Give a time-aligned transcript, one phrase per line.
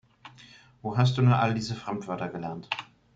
[0.81, 2.67] Wo hast du nur all diese Fremdwörter gelernt?